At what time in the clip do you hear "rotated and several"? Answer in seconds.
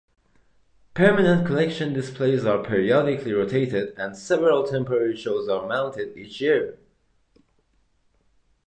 3.33-4.63